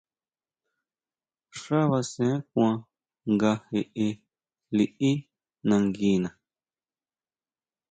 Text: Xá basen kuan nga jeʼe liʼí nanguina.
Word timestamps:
Xá 1.61 1.77
basen 1.91 2.35
kuan 2.51 2.75
nga 3.33 3.51
jeʼe 3.69 4.07
liʼí 4.77 5.11
nanguina. 5.67 6.29